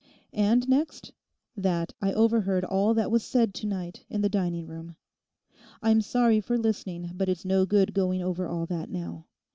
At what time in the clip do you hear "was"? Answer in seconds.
3.11-3.23